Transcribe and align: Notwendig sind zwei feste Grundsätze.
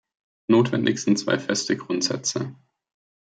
Notwendig 0.47 0.97
sind 0.97 1.19
zwei 1.19 1.37
feste 1.37 1.77
Grundsätze. 1.77 2.55